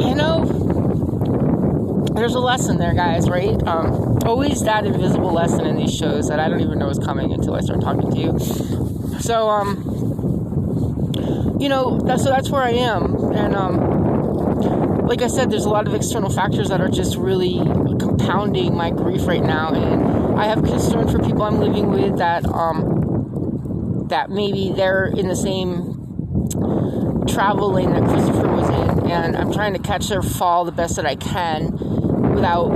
you 0.00 0.14
know, 0.16 0.71
there's 2.14 2.34
a 2.34 2.40
lesson 2.40 2.78
there, 2.78 2.94
guys, 2.94 3.28
right? 3.28 3.60
Um, 3.66 4.18
always 4.24 4.62
that 4.62 4.84
invisible 4.84 5.32
lesson 5.32 5.66
in 5.66 5.76
these 5.76 5.94
shows 5.94 6.28
that 6.28 6.40
I 6.40 6.48
don't 6.48 6.60
even 6.60 6.78
know 6.78 6.88
is 6.88 6.98
coming 6.98 7.32
until 7.32 7.54
I 7.54 7.60
start 7.60 7.80
talking 7.80 8.10
to 8.10 8.18
you. 8.18 8.38
So, 9.20 9.48
um, 9.48 11.58
you 11.60 11.68
know, 11.68 12.00
that's 12.00 12.24
so 12.24 12.30
that's 12.30 12.50
where 12.50 12.62
I 12.62 12.72
am, 12.72 13.32
and 13.32 13.54
um, 13.54 15.06
like 15.06 15.22
I 15.22 15.28
said, 15.28 15.50
there's 15.50 15.64
a 15.64 15.70
lot 15.70 15.86
of 15.86 15.94
external 15.94 16.30
factors 16.30 16.68
that 16.70 16.80
are 16.80 16.88
just 16.88 17.16
really 17.16 17.58
compounding 17.98 18.74
my 18.74 18.90
grief 18.90 19.26
right 19.26 19.42
now, 19.42 19.72
and 19.72 20.40
I 20.40 20.46
have 20.46 20.64
concern 20.64 21.08
for 21.08 21.18
people 21.18 21.42
I'm 21.42 21.60
living 21.60 21.90
with 21.90 22.18
that 22.18 22.44
um, 22.46 24.06
that 24.08 24.30
maybe 24.30 24.72
they're 24.74 25.06
in 25.06 25.28
the 25.28 25.36
same 25.36 25.98
travel 27.28 27.72
lane 27.72 27.92
that 27.92 28.04
Christopher 28.08 28.48
was 28.48 28.68
in, 28.68 29.10
and 29.10 29.36
I'm 29.36 29.52
trying 29.52 29.74
to 29.74 29.78
catch 29.78 30.08
their 30.08 30.22
fall 30.22 30.64
the 30.64 30.72
best 30.72 30.96
that 30.96 31.06
I 31.06 31.14
can 31.14 31.91
without 32.34 32.68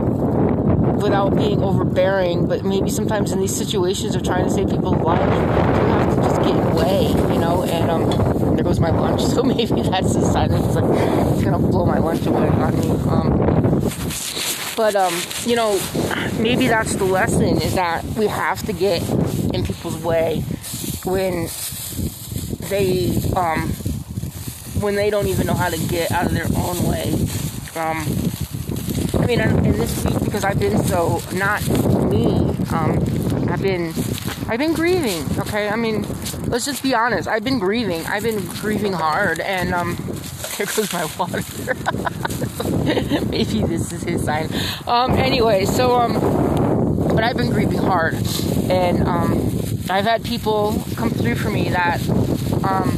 without 0.97 1.37
being 1.37 1.63
overbearing. 1.63 2.47
But 2.47 2.65
maybe 2.65 2.91
sometimes 2.91 3.33
in 3.33 3.41
these 3.41 3.55
situations 3.55 4.15
of 4.15 4.23
trying 4.23 4.45
to 4.45 4.51
save 4.51 4.69
people's 4.71 4.97
lives, 4.97 5.23
you 5.23 5.87
have 5.87 6.15
to 6.15 6.23
just 6.23 6.43
get 6.43 6.73
away, 6.73 7.09
you 7.33 7.39
know. 7.39 7.65
And 7.65 7.91
um, 7.91 8.57
there 8.57 8.65
goes 8.65 8.81
my 8.81 8.91
lunch. 8.91 9.23
So 9.37 9.43
maybe 9.43 9.83
that's 9.83 10.15
the 10.15 10.23
sign 10.23 10.51
it's 10.51 10.75
like 10.75 10.85
it's 11.33 11.45
gonna 11.45 11.59
blow 11.59 11.85
my 11.85 11.99
lunch 11.99 12.25
away 12.27 12.49
on 12.49 12.79
me. 12.81 12.89
Um, 13.11 13.47
but 14.77 14.97
um, 14.97 15.15
you 15.45 15.57
know, 15.57 15.79
maybe 16.39 16.67
that's 16.67 16.97
the 16.97 17.05
lesson 17.05 17.61
is 17.61 17.75
that 17.75 18.05
we 18.17 18.27
have 18.27 18.63
to 18.67 18.73
get 18.73 19.03
in 19.53 19.63
people's 19.65 20.03
way 20.03 20.41
when 21.05 21.49
they 22.69 23.17
um 23.37 23.69
when 24.81 24.95
they 24.95 25.11
don't 25.11 25.27
even 25.27 25.47
know 25.47 25.55
how 25.55 25.69
to 25.69 25.79
get 25.89 26.11
out 26.13 26.27
of 26.27 26.33
their 26.33 26.47
own 26.57 26.89
way. 26.89 27.13
Um, 27.77 28.07
I 29.27 29.29
mean, 29.29 29.41
in 29.41 29.73
this 29.73 30.05
week 30.05 30.21
because 30.21 30.45
I've 30.45 30.61
been 30.61 30.79
so 30.85 31.21
not 31.33 31.61
me. 32.09 32.27
Um, 32.71 32.97
I've 33.51 33.61
been, 33.61 33.93
I've 34.47 34.61
been 34.61 34.73
grieving. 34.73 35.25
Okay, 35.41 35.69
I 35.69 35.75
mean, 35.75 36.07
let's 36.45 36.65
just 36.65 36.81
be 36.81 36.95
honest. 36.95 37.27
I've 37.27 37.43
been 37.43 37.59
grieving. 37.59 38.07
I've 38.07 38.23
been 38.23 38.47
grieving 38.61 38.93
hard, 38.93 39.41
and 39.41 39.75
um, 39.75 39.97
here 40.57 40.67
goes 40.67 40.93
my 40.93 41.07
water. 41.19 41.43
Maybe 43.27 43.65
this 43.65 43.93
is 43.93 44.05
his 44.05 44.23
sign. 44.23 44.49
Um, 44.87 45.11
anyway, 45.15 45.65
so 45.65 45.97
um, 45.97 47.09
but 47.13 47.25
I've 47.25 47.37
been 47.37 47.51
grieving 47.51 47.79
hard, 47.79 48.15
and 48.71 49.03
um, 49.09 49.51
I've 49.91 50.05
had 50.05 50.23
people 50.25 50.85
come 50.95 51.11
through 51.11 51.35
for 51.35 51.51
me 51.51 51.71
that 51.71 52.01
um 52.63 52.91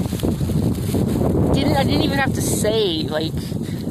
didn't 1.55 1.79
I 1.79 1.85
didn't 1.85 2.03
even 2.03 2.19
have 2.19 2.35
to 2.35 2.43
say 2.43 3.05
like 3.05 3.33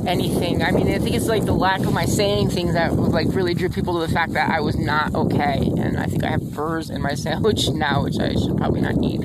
anything. 0.08 0.64
I 0.64 0.72
mean, 0.72 0.88
I 0.88 1.00
think 1.00 1.16
it's 1.16 1.28
like 1.28 1.46
the 1.46 1.54
lack 1.54 1.82
of 1.82 1.94
my 1.94 2.06
saying 2.06 2.50
things 2.50 2.74
that 2.74 2.94
like 2.94 3.28
really 3.30 3.54
drew 3.54 3.70
people 3.70 4.00
to 4.00 4.08
the 4.08 4.14
fact 4.14 4.34
that 4.34 4.50
I 4.50 4.62
was 4.62 4.78
not 4.78 5.14
okay. 5.14 5.58
And 5.78 6.00
I 6.00 6.06
think 6.06 6.24
I 6.24 6.30
have 6.30 6.54
burrs 6.54 6.90
in 6.90 7.02
my 7.02 7.14
sandwich 7.26 7.70
now, 7.70 8.04
which 8.04 8.18
I 8.20 8.34
should 8.34 8.58
probably 8.58 8.82
not 8.82 8.96
eat. 9.04 9.22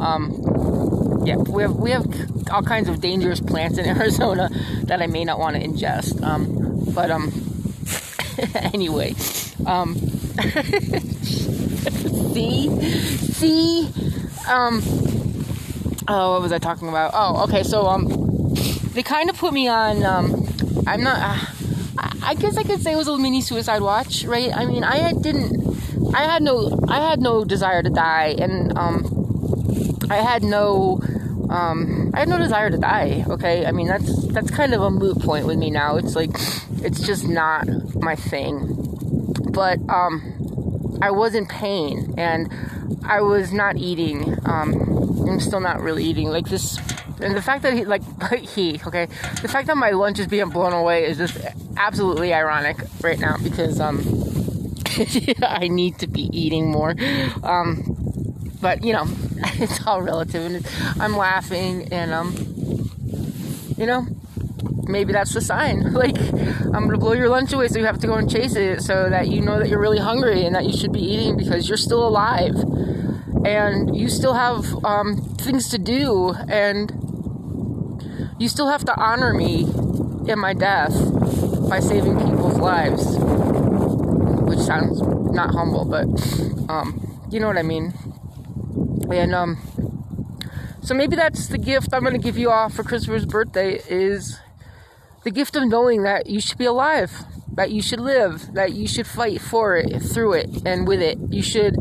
Um, 0.00 1.22
yeah, 1.24 1.36
we 1.36 1.62
have 1.62 1.76
we 1.76 1.90
have 1.90 2.06
all 2.50 2.62
kinds 2.62 2.88
of 2.88 3.00
dangerous 3.00 3.40
plants 3.40 3.78
in 3.78 3.86
Arizona 3.96 4.50
that 4.84 5.00
I 5.00 5.06
may 5.06 5.24
not 5.24 5.38
want 5.38 5.56
to 5.56 5.62
ingest. 5.62 6.20
Um, 6.22 6.84
but 6.94 7.10
um, 7.10 7.30
anyway, 8.74 9.14
um, 9.66 9.94
see, 12.32 12.68
see, 12.80 13.88
um, 14.48 14.82
oh, 16.08 16.32
what 16.32 16.42
was 16.42 16.52
I 16.52 16.58
talking 16.58 16.88
about? 16.88 17.12
Oh, 17.14 17.44
okay, 17.44 17.62
so 17.62 17.86
um 17.86 18.31
they 18.92 19.02
kind 19.02 19.30
of 19.30 19.36
put 19.36 19.52
me 19.52 19.68
on. 19.68 20.04
Um, 20.04 20.46
I'm 20.86 21.02
not. 21.02 21.18
Uh, 21.18 21.46
I 22.22 22.34
guess 22.34 22.56
I 22.56 22.62
could 22.62 22.80
say 22.80 22.92
it 22.92 22.96
was 22.96 23.08
a 23.08 23.18
mini 23.18 23.40
suicide 23.40 23.82
watch, 23.82 24.24
right? 24.24 24.54
I 24.54 24.64
mean, 24.64 24.84
I 24.84 24.96
had, 24.96 25.22
didn't. 25.22 26.14
I 26.14 26.24
had 26.24 26.42
no. 26.42 26.78
I 26.88 27.00
had 27.08 27.20
no 27.20 27.44
desire 27.44 27.82
to 27.82 27.90
die, 27.90 28.34
and 28.38 28.76
um, 28.76 30.06
I 30.10 30.16
had 30.16 30.42
no. 30.42 31.00
Um, 31.48 32.10
I 32.14 32.20
had 32.20 32.28
no 32.28 32.38
desire 32.38 32.70
to 32.70 32.78
die. 32.78 33.24
Okay, 33.28 33.66
I 33.66 33.72
mean 33.72 33.86
that's 33.86 34.26
that's 34.28 34.50
kind 34.50 34.74
of 34.74 34.82
a 34.82 34.90
moot 34.90 35.20
point 35.20 35.46
with 35.46 35.58
me 35.58 35.70
now. 35.70 35.96
It's 35.96 36.14
like 36.14 36.30
it's 36.82 37.00
just 37.00 37.26
not 37.26 37.66
my 37.96 38.16
thing. 38.16 38.78
But 39.50 39.78
um, 39.88 40.98
I 41.02 41.10
was 41.10 41.34
in 41.34 41.46
pain, 41.46 42.14
and 42.16 42.52
I 43.04 43.20
was 43.20 43.52
not 43.52 43.76
eating. 43.76 44.38
Um, 44.46 45.28
I'm 45.28 45.40
still 45.40 45.60
not 45.60 45.80
really 45.80 46.04
eating. 46.04 46.28
Like 46.28 46.48
this 46.48 46.78
and 47.22 47.36
the 47.36 47.42
fact 47.42 47.62
that 47.62 47.74
he, 47.74 47.84
like, 47.94 48.02
he, 48.40 48.80
okay, 48.86 49.06
the 49.40 49.48
fact 49.48 49.66
that 49.68 49.76
my 49.76 49.90
lunch 49.90 50.18
is 50.18 50.26
being 50.26 50.50
blown 50.50 50.72
away 50.72 51.04
is 51.04 51.18
just 51.18 51.38
absolutely 51.76 52.34
ironic 52.34 52.78
right 53.02 53.18
now 53.18 53.36
because, 53.42 53.80
um, 53.80 54.00
I 55.42 55.68
need 55.68 55.98
to 56.00 56.06
be 56.06 56.28
eating 56.32 56.70
more. 56.70 56.94
Um, 57.42 57.96
but, 58.60 58.84
you 58.84 58.92
know, 58.92 59.06
it's 59.54 59.84
all 59.86 60.02
relative 60.02 60.44
and 60.44 60.66
I'm 61.00 61.16
laughing 61.16 61.92
and, 61.92 62.12
um, 62.12 62.34
you 63.76 63.86
know, 63.86 64.06
maybe 64.84 65.12
that's 65.12 65.32
the 65.32 65.40
sign. 65.40 65.92
Like, 65.92 66.16
I'm 66.18 66.86
gonna 66.86 66.98
blow 66.98 67.12
your 67.12 67.28
lunch 67.28 67.52
away, 67.52 67.68
so 67.68 67.78
you 67.78 67.86
have 67.86 67.98
to 68.00 68.06
go 68.06 68.14
and 68.14 68.30
chase 68.30 68.54
it 68.54 68.82
so 68.82 69.08
that 69.08 69.28
you 69.28 69.40
know 69.40 69.58
that 69.58 69.68
you're 69.68 69.80
really 69.80 69.98
hungry 69.98 70.44
and 70.44 70.54
that 70.54 70.64
you 70.66 70.76
should 70.76 70.92
be 70.92 71.00
eating 71.00 71.36
because 71.36 71.68
you're 71.68 71.78
still 71.78 72.06
alive 72.06 72.54
and 73.44 73.96
you 73.96 74.08
still 74.08 74.34
have 74.34 74.84
um, 74.84 75.16
things 75.38 75.68
to 75.70 75.78
do 75.78 76.32
and 76.48 76.90
you 78.42 78.48
still 78.48 78.66
have 78.66 78.84
to 78.84 79.00
honor 79.00 79.32
me 79.32 79.60
in 80.26 80.36
my 80.36 80.52
death 80.52 80.92
by 81.68 81.78
saving 81.78 82.18
people's 82.18 82.58
lives. 82.58 83.16
Which 84.48 84.58
sounds 84.58 85.00
not 85.32 85.54
humble, 85.54 85.84
but 85.84 86.08
um, 86.68 87.20
you 87.30 87.38
know 87.38 87.46
what 87.46 87.56
I 87.56 87.62
mean. 87.62 87.94
And 89.12 89.32
um, 89.32 89.58
so 90.82 90.92
maybe 90.92 91.14
that's 91.14 91.46
the 91.46 91.58
gift 91.58 91.90
I'm 91.92 92.02
going 92.02 92.14
to 92.14 92.18
give 92.18 92.36
you 92.36 92.50
all 92.50 92.68
for 92.68 92.82
Christopher's 92.82 93.26
birthday 93.26 93.80
is 93.88 94.40
the 95.22 95.30
gift 95.30 95.54
of 95.54 95.68
knowing 95.68 96.02
that 96.02 96.28
you 96.28 96.40
should 96.40 96.58
be 96.58 96.64
alive, 96.64 97.12
that 97.52 97.70
you 97.70 97.80
should 97.80 98.00
live, 98.00 98.54
that 98.54 98.72
you 98.72 98.88
should 98.88 99.06
fight 99.06 99.40
for 99.40 99.76
it, 99.76 100.00
through 100.00 100.32
it, 100.32 100.66
and 100.66 100.88
with 100.88 101.00
it. 101.00 101.16
You 101.30 101.42
should 101.42 101.76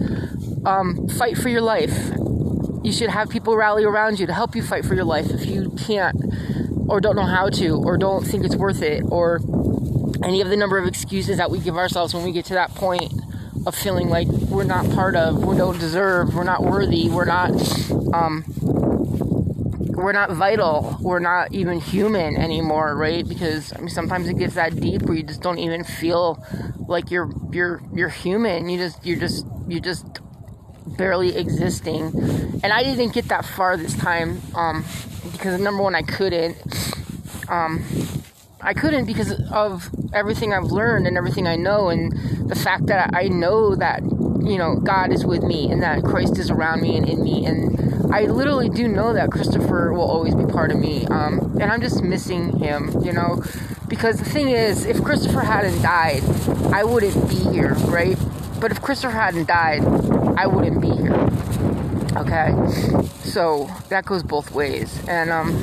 um, 0.63 1.07
fight 1.09 1.39
for 1.39 1.49
your 1.49 1.61
life. 1.61 2.11
You 2.83 2.91
should 2.91 3.09
have 3.09 3.29
people 3.29 3.57
rally 3.57 3.83
around 3.83 4.19
you 4.19 4.27
to 4.27 4.33
help 4.33 4.55
you 4.55 4.61
fight 4.61 4.85
for 4.85 4.93
your 4.93 5.05
life 5.05 5.31
if 5.31 5.47
you 5.47 5.71
can't 5.71 6.15
or 6.91 6.99
don't 6.99 7.15
know 7.15 7.25
how 7.25 7.49
to 7.49 7.69
or 7.69 7.97
don't 7.97 8.25
think 8.25 8.43
it's 8.43 8.55
worth 8.55 8.81
it 8.81 9.01
or 9.07 9.39
any 10.23 10.41
of 10.41 10.49
the 10.49 10.57
number 10.57 10.77
of 10.77 10.85
excuses 10.85 11.37
that 11.37 11.49
we 11.49 11.57
give 11.57 11.77
ourselves 11.77 12.13
when 12.13 12.23
we 12.25 12.33
get 12.33 12.43
to 12.45 12.53
that 12.53 12.69
point 12.75 13.13
of 13.65 13.73
feeling 13.73 14.09
like 14.09 14.27
we're 14.27 14.65
not 14.65 14.89
part 14.91 15.15
of, 15.15 15.43
we 15.43 15.55
don't 15.55 15.79
deserve, 15.79 16.35
we're 16.35 16.43
not 16.43 16.63
worthy, 16.63 17.09
we're 17.09 17.25
not 17.25 17.51
um, 18.13 18.43
we're 20.01 20.11
not 20.11 20.31
vital, 20.31 20.97
we're 20.99 21.19
not 21.19 21.53
even 21.53 21.79
human 21.79 22.35
anymore, 22.35 22.95
right? 22.95 23.27
Because 23.27 23.71
I 23.73 23.79
mean 23.79 23.89
sometimes 23.89 24.27
it 24.27 24.37
gets 24.37 24.55
that 24.55 24.77
deep 24.77 25.03
where 25.03 25.15
you 25.15 25.23
just 25.23 25.41
don't 25.41 25.59
even 25.59 25.85
feel 25.85 26.43
like 26.87 27.09
you're 27.09 27.31
you're 27.53 27.81
you're 27.93 28.09
human. 28.09 28.67
You 28.67 28.77
just 28.77 29.05
you're 29.05 29.19
just 29.19 29.45
you 29.67 29.79
just 29.79 30.05
barely 30.97 31.35
existing. 31.35 32.11
And 32.63 32.71
I 32.73 32.83
didn't 32.83 33.13
get 33.13 33.29
that 33.29 33.45
far 33.45 33.77
this 33.77 33.95
time. 33.95 34.41
Um, 34.55 34.85
because 35.31 35.59
number 35.59 35.81
one, 35.81 35.95
I 35.95 36.03
couldn't. 36.03 36.57
Um, 37.49 37.83
I 38.61 38.73
couldn't 38.75 39.05
because 39.05 39.31
of 39.51 39.89
everything 40.13 40.53
I've 40.53 40.65
learned 40.65 41.07
and 41.07 41.17
everything 41.17 41.47
I 41.47 41.55
know, 41.55 41.89
and 41.89 42.11
the 42.47 42.55
fact 42.55 42.87
that 42.87 43.09
I 43.15 43.27
know 43.27 43.75
that 43.75 44.03
you 44.03 44.57
know 44.57 44.75
God 44.75 45.11
is 45.11 45.25
with 45.25 45.41
me 45.41 45.71
and 45.71 45.81
that 45.81 46.03
Christ 46.03 46.37
is 46.37 46.51
around 46.51 46.81
me 46.81 46.95
and 46.95 47.09
in 47.09 47.23
me, 47.23 47.45
and 47.45 48.13
I 48.13 48.25
literally 48.25 48.69
do 48.69 48.87
know 48.87 49.13
that 49.13 49.31
Christopher 49.31 49.93
will 49.93 50.01
always 50.01 50.35
be 50.35 50.45
part 50.45 50.71
of 50.71 50.77
me, 50.77 51.07
um, 51.07 51.57
and 51.59 51.71
I'm 51.71 51.81
just 51.81 52.03
missing 52.03 52.59
him, 52.59 52.91
you 53.03 53.13
know, 53.13 53.43
because 53.87 54.17
the 54.19 54.25
thing 54.25 54.49
is, 54.49 54.85
if 54.85 55.03
Christopher 55.03 55.41
hadn't 55.41 55.81
died, 55.81 56.23
I 56.71 56.83
wouldn't 56.83 57.29
be 57.29 57.37
here, 57.51 57.73
right? 57.85 58.17
But 58.59 58.71
if 58.71 58.79
Christopher 58.79 59.13
hadn't 59.13 59.47
died, 59.47 59.81
I 60.41 60.47
wouldn't 60.47 60.81
be 60.81 60.89
here. 60.89 61.13
Okay, 62.17 62.51
so 63.23 63.69
that 63.89 64.05
goes 64.05 64.23
both 64.23 64.49
ways, 64.49 64.99
and 65.07 65.29
um, 65.29 65.53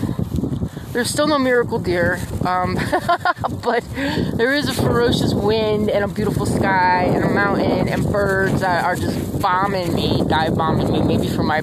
there's 0.93 1.11
still 1.11 1.27
no 1.27 1.37
miracle 1.37 1.81
deer, 1.81 2.21
um, 2.47 2.75
but 3.65 3.85
there 4.35 4.55
is 4.55 4.69
a 4.69 4.75
ferocious 4.75 5.35
wind 5.35 5.91
and 5.91 6.05
a 6.05 6.07
beautiful 6.07 6.47
sky 6.47 7.07
and 7.07 7.25
a 7.25 7.29
mountain 7.29 7.89
and 7.89 8.05
birds 8.13 8.61
that 8.61 8.85
are 8.85 8.95
just 8.95 9.43
bombing 9.43 9.93
me, 9.95 10.23
dive 10.29 10.55
bombing 10.55 10.93
me, 10.93 11.03
maybe 11.03 11.27
for 11.27 11.43
my 11.43 11.61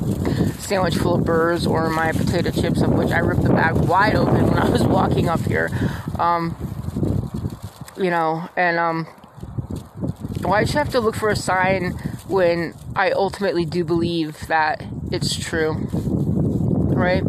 sandwich 0.59 0.97
full 0.97 1.15
of 1.15 1.23
burrs 1.23 1.65
or 1.65 1.89
my 1.89 2.11
potato 2.11 2.51
chips, 2.51 2.81
of 2.81 2.91
which 2.91 3.11
I 3.11 3.19
ripped 3.19 3.43
the 3.43 3.53
bag 3.53 3.77
wide 3.77 4.15
open 4.15 4.47
when 4.47 4.57
I 4.57 4.67
was 4.67 4.83
walking 4.97 5.29
up 5.29 5.39
here. 5.39 5.69
Um, 6.19 6.53
you 7.97 8.09
know, 8.09 8.49
and 8.57 8.77
um, 8.77 9.07
well, 10.41 10.55
I 10.55 10.63
just 10.63 10.73
have 10.73 10.89
to 10.89 10.99
look 10.99 11.15
for 11.15 11.29
a 11.29 11.35
sign 11.37 11.97
when 12.27 12.73
I 12.95 13.11
ultimately 13.11 13.65
do 13.65 13.83
believe 13.83 14.47
that 14.47 14.83
it's 15.11 15.35
true, 15.35 15.73
right? 16.93 17.23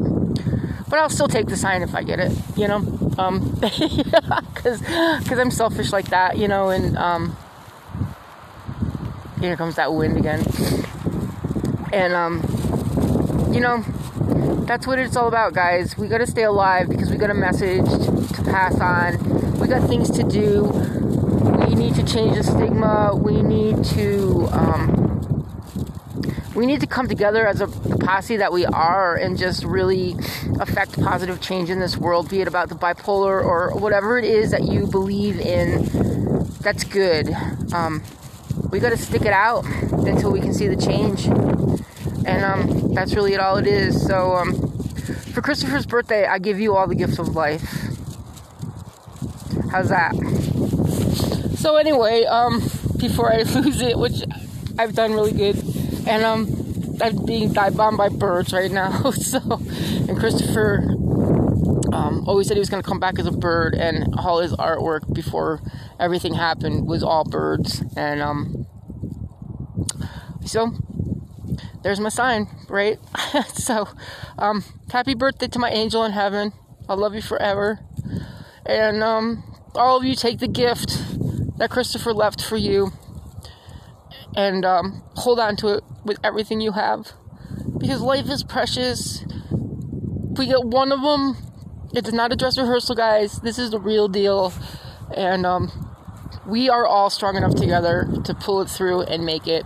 But 0.88 0.98
I'll 0.98 1.10
still 1.10 1.28
take 1.28 1.46
the 1.46 1.56
sign 1.56 1.82
if 1.82 1.94
I 1.94 2.02
get 2.02 2.20
it, 2.20 2.32
you 2.56 2.68
know, 2.68 2.78
um, 3.18 3.50
because 3.60 4.80
because 4.80 5.38
I'm 5.38 5.50
selfish 5.50 5.92
like 5.92 6.10
that, 6.10 6.38
you 6.38 6.48
know, 6.48 6.70
and 6.70 6.96
um, 6.96 7.36
here 9.40 9.56
comes 9.56 9.76
that 9.76 9.92
wind 9.92 10.16
again, 10.16 10.44
and 11.92 12.14
um, 12.14 12.42
you 13.52 13.60
know, 13.60 13.82
that's 14.66 14.86
what 14.86 14.98
it's 14.98 15.16
all 15.16 15.28
about, 15.28 15.54
guys. 15.54 15.96
We 15.96 16.08
gotta 16.08 16.26
stay 16.26 16.44
alive 16.44 16.88
because 16.88 17.10
we 17.10 17.16
got 17.16 17.30
a 17.30 17.34
message 17.34 17.84
to 17.84 18.42
pass 18.44 18.78
on. 18.80 19.58
We 19.58 19.68
got 19.68 19.88
things 19.88 20.10
to 20.10 20.22
do. 20.22 21.15
Need 21.76 21.94
to 21.96 22.04
change 22.04 22.36
the 22.36 22.42
stigma. 22.42 23.14
We 23.14 23.42
need 23.42 23.84
to. 23.84 24.48
Um, 24.50 25.06
we 26.54 26.64
need 26.64 26.80
to 26.80 26.86
come 26.86 27.06
together 27.06 27.46
as 27.46 27.60
a 27.60 27.66
posse 27.66 28.38
that 28.38 28.50
we 28.50 28.64
are 28.64 29.14
and 29.14 29.36
just 29.36 29.62
really 29.62 30.16
affect 30.58 30.98
positive 30.98 31.42
change 31.42 31.68
in 31.68 31.80
this 31.80 31.98
world, 31.98 32.30
be 32.30 32.40
it 32.40 32.48
about 32.48 32.70
the 32.70 32.74
bipolar 32.74 33.44
or 33.44 33.76
whatever 33.76 34.16
it 34.16 34.24
is 34.24 34.52
that 34.52 34.62
you 34.62 34.86
believe 34.86 35.38
in. 35.38 35.84
That's 36.60 36.82
good. 36.84 37.28
Um, 37.74 38.02
we 38.70 38.80
got 38.80 38.90
to 38.90 38.96
stick 38.96 39.22
it 39.22 39.34
out 39.34 39.66
until 40.06 40.32
we 40.32 40.40
can 40.40 40.54
see 40.54 40.66
the 40.66 40.76
change. 40.76 41.26
And 42.26 42.42
um, 42.42 42.94
that's 42.94 43.14
really 43.14 43.34
it 43.34 43.40
all 43.40 43.58
it 43.58 43.66
is. 43.66 44.04
So, 44.06 44.34
um, 44.34 44.54
for 45.34 45.42
Christopher's 45.42 45.84
birthday, 45.84 46.24
I 46.26 46.38
give 46.38 46.58
you 46.58 46.74
all 46.74 46.86
the 46.88 46.94
gifts 46.94 47.18
of 47.18 47.36
life. 47.36 47.70
How's 49.70 49.90
that? 49.90 50.14
So, 51.66 51.74
anyway, 51.74 52.22
um, 52.26 52.60
before 52.96 53.32
I 53.32 53.38
lose 53.42 53.82
it, 53.82 53.98
which 53.98 54.22
I've 54.78 54.94
done 54.94 55.14
really 55.14 55.32
good, 55.32 55.56
and 56.06 56.22
um, 56.22 56.96
I'm 57.02 57.26
being 57.26 57.52
dive 57.52 57.76
bombed 57.76 57.98
by 57.98 58.08
birds 58.08 58.52
right 58.52 58.70
now. 58.70 59.10
so, 59.10 59.40
and 60.08 60.16
Christopher 60.16 60.78
um, 61.92 62.22
always 62.28 62.46
said 62.46 62.56
he 62.56 62.60
was 62.60 62.70
going 62.70 62.84
to 62.84 62.88
come 62.88 63.00
back 63.00 63.18
as 63.18 63.26
a 63.26 63.32
bird, 63.32 63.74
and 63.74 64.14
all 64.16 64.38
his 64.38 64.52
artwork 64.52 65.12
before 65.12 65.60
everything 65.98 66.34
happened 66.34 66.86
was 66.86 67.02
all 67.02 67.24
birds. 67.24 67.82
And 67.96 68.22
um, 68.22 68.68
so 70.44 70.70
there's 71.82 71.98
my 71.98 72.10
sign, 72.10 72.46
right? 72.68 73.00
so, 73.54 73.88
um, 74.38 74.62
happy 74.92 75.16
birthday 75.16 75.48
to 75.48 75.58
my 75.58 75.70
angel 75.70 76.04
in 76.04 76.12
heaven. 76.12 76.52
I 76.88 76.94
love 76.94 77.16
you 77.16 77.22
forever. 77.22 77.80
And 78.64 79.02
um, 79.02 79.42
all 79.74 79.96
of 79.96 80.04
you 80.04 80.14
take 80.14 80.38
the 80.38 80.46
gift 80.46 81.02
that 81.58 81.70
Christopher 81.70 82.12
left 82.12 82.42
for 82.42 82.56
you 82.56 82.92
and 84.36 84.64
um, 84.64 85.02
hold 85.14 85.40
on 85.40 85.56
to 85.56 85.68
it 85.68 85.84
with 86.04 86.18
everything 86.22 86.60
you 86.60 86.72
have. 86.72 87.12
Because 87.78 88.00
life 88.00 88.28
is 88.28 88.44
precious. 88.44 89.22
If 89.22 90.38
we 90.38 90.46
get 90.46 90.64
one 90.64 90.92
of 90.92 91.00
them, 91.00 91.36
it's 91.92 92.12
not 92.12 92.32
a 92.32 92.36
dress 92.36 92.58
rehearsal, 92.58 92.94
guys. 92.94 93.40
This 93.40 93.58
is 93.58 93.70
the 93.70 93.80
real 93.80 94.08
deal. 94.08 94.52
And 95.16 95.46
um, 95.46 95.70
we 96.46 96.68
are 96.68 96.86
all 96.86 97.10
strong 97.10 97.36
enough 97.36 97.54
together 97.54 98.06
to 98.24 98.34
pull 98.34 98.60
it 98.60 98.68
through 98.68 99.02
and 99.02 99.24
make 99.24 99.46
it 99.46 99.64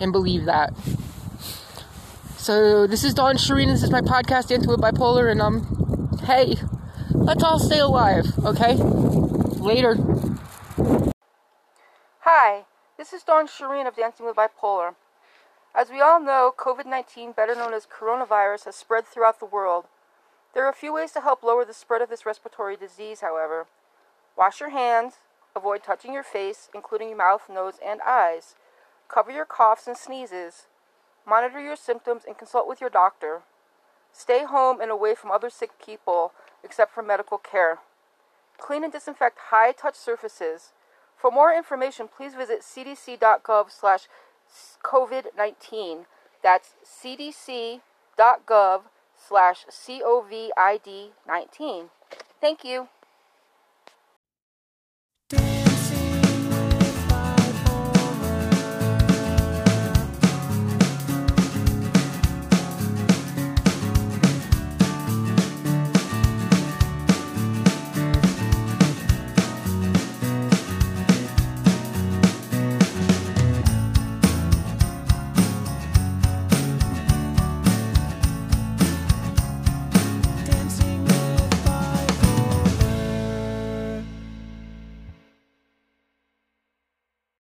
and 0.00 0.12
believe 0.12 0.46
that. 0.46 0.76
So 2.36 2.86
this 2.86 3.04
is 3.04 3.14
Dawn 3.14 3.36
Sherine. 3.36 3.66
This 3.66 3.82
is 3.82 3.90
my 3.90 4.00
podcast, 4.00 4.50
Into 4.50 4.72
It 4.72 4.80
Bipolar, 4.80 5.30
and 5.30 5.40
um, 5.40 6.18
hey, 6.24 6.54
let's 7.10 7.42
all 7.42 7.58
stay 7.58 7.80
alive, 7.80 8.26
okay? 8.44 8.74
Later. 8.74 9.96
Hi, 12.20 12.64
this 13.06 13.20
is 13.20 13.22
Dawn 13.22 13.46
Sherine 13.46 13.86
of 13.86 13.94
Dancing 13.94 14.26
with 14.26 14.34
Bipolar. 14.34 14.96
As 15.72 15.90
we 15.90 16.00
all 16.00 16.18
know, 16.18 16.52
COVID 16.58 16.86
19, 16.86 17.30
better 17.30 17.54
known 17.54 17.72
as 17.72 17.86
coronavirus, 17.86 18.64
has 18.64 18.74
spread 18.74 19.06
throughout 19.06 19.38
the 19.38 19.46
world. 19.46 19.84
There 20.54 20.66
are 20.66 20.70
a 20.70 20.74
few 20.74 20.92
ways 20.92 21.12
to 21.12 21.20
help 21.20 21.44
lower 21.44 21.64
the 21.64 21.72
spread 21.72 22.02
of 22.02 22.08
this 22.08 22.26
respiratory 22.26 22.76
disease, 22.76 23.20
however. 23.20 23.66
Wash 24.36 24.58
your 24.58 24.70
hands, 24.70 25.18
avoid 25.54 25.84
touching 25.84 26.12
your 26.12 26.24
face, 26.24 26.68
including 26.74 27.10
your 27.10 27.18
mouth, 27.18 27.42
nose, 27.48 27.74
and 27.84 28.00
eyes. 28.04 28.56
Cover 29.06 29.30
your 29.30 29.44
coughs 29.44 29.86
and 29.86 29.96
sneezes. 29.96 30.66
Monitor 31.24 31.60
your 31.60 31.76
symptoms 31.76 32.24
and 32.26 32.36
consult 32.36 32.66
with 32.66 32.80
your 32.80 32.90
doctor. 32.90 33.42
Stay 34.12 34.44
home 34.44 34.80
and 34.80 34.90
away 34.90 35.14
from 35.14 35.30
other 35.30 35.48
sick 35.48 35.70
people 35.80 36.32
except 36.64 36.92
for 36.92 37.04
medical 37.04 37.38
care. 37.38 37.78
Clean 38.58 38.82
and 38.82 38.92
disinfect 38.92 39.38
high 39.50 39.70
touch 39.70 39.94
surfaces. 39.94 40.72
For 41.16 41.30
more 41.30 41.52
information, 41.52 42.08
please 42.08 42.34
visit 42.34 42.60
cdc.gov 42.60 43.70
slash 43.70 44.08
COVID-19. 44.82 46.06
That's 46.42 46.74
cdc.gov 46.84 48.80
slash 49.16 49.66
COVID-19. 49.68 51.88
Thank 52.40 52.64
you. 52.64 52.88